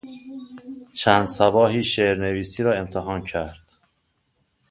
[0.93, 3.75] چند صباحی شعرنویسی را امتحان کرد.